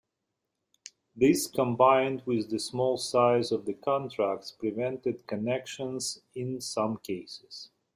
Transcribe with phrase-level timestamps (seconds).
[1.15, 7.69] This, combined with the small size of the contacts, prevented connections in some cases.